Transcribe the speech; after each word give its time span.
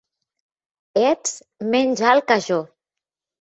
Ets 1.09 1.35
menys 1.75 2.03
alt 2.13 2.27
que 2.33 2.39
jo. 2.47 2.59